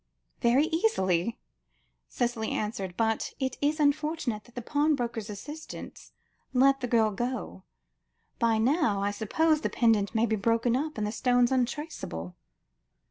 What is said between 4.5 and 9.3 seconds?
the pawnbroker's assistants let the girl go. By now, I